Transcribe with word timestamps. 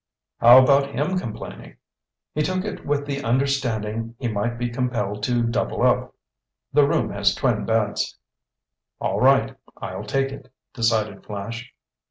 "How 0.39 0.57
about 0.57 0.95
him 0.95 1.19
complaining?" 1.19 1.77
"He 2.33 2.41
took 2.41 2.65
it 2.65 2.87
with 2.87 3.05
the 3.05 3.23
understanding 3.23 4.15
he 4.17 4.27
might 4.29 4.57
be 4.57 4.67
compelled 4.71 5.21
to 5.25 5.43
double 5.43 5.83
up. 5.83 6.15
The 6.73 6.87
room 6.87 7.11
has 7.11 7.35
twin 7.35 7.65
beds." 7.67 8.17
"All 8.99 9.21
right, 9.21 9.55
I'll 9.77 10.03
take 10.05 10.31
it," 10.31 10.51
decided 10.73 11.23
Flash. 11.23 11.71